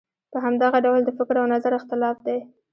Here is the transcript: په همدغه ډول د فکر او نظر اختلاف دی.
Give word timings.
په 0.31 0.37
همدغه 0.45 0.77
ډول 0.85 1.01
د 1.03 1.09
فکر 1.17 1.35
او 1.41 1.47
نظر 1.53 1.71
اختلاف 1.79 2.17
دی. 2.27 2.37